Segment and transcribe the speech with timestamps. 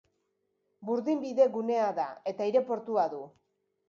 [0.87, 3.21] Burdinbide gunea da eta aireportua du.